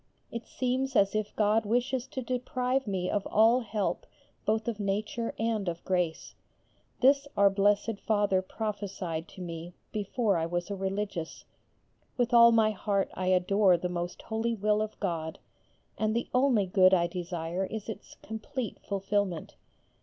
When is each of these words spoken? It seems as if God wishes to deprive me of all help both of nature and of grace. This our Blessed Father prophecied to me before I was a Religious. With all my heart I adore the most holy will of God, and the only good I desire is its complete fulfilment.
It 0.31 0.47
seems 0.47 0.95
as 0.95 1.13
if 1.13 1.35
God 1.35 1.63
wishes 1.63 2.07
to 2.07 2.23
deprive 2.23 2.87
me 2.87 3.07
of 3.07 3.27
all 3.27 3.59
help 3.59 4.07
both 4.45 4.67
of 4.67 4.79
nature 4.79 5.35
and 5.37 5.69
of 5.69 5.85
grace. 5.85 6.33
This 7.01 7.27
our 7.37 7.51
Blessed 7.51 7.99
Father 8.07 8.41
prophecied 8.41 9.27
to 9.27 9.41
me 9.41 9.73
before 9.91 10.37
I 10.37 10.47
was 10.47 10.71
a 10.71 10.75
Religious. 10.75 11.45
With 12.17 12.33
all 12.33 12.51
my 12.51 12.71
heart 12.71 13.11
I 13.13 13.27
adore 13.27 13.77
the 13.77 13.89
most 13.89 14.23
holy 14.23 14.55
will 14.55 14.81
of 14.81 14.99
God, 14.99 15.37
and 15.99 16.15
the 16.15 16.29
only 16.33 16.65
good 16.65 16.95
I 16.95 17.05
desire 17.05 17.65
is 17.65 17.87
its 17.87 18.15
complete 18.23 18.79
fulfilment. 18.79 19.55